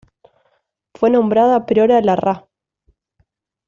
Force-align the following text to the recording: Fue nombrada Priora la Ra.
Fue 0.95 1.11
nombrada 1.11 1.67
Priora 1.67 2.01
la 2.01 2.15
Ra. 2.15 2.47